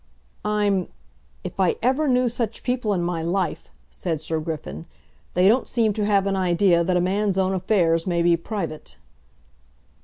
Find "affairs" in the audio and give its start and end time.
7.53-8.07